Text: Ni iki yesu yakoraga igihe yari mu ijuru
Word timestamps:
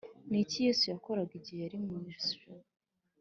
Ni 0.29 0.39
iki 0.43 0.57
yesu 0.67 0.83
yakoraga 0.93 1.31
igihe 1.39 1.59
yari 1.65 1.77
mu 1.83 1.97
ijuru 2.13 2.49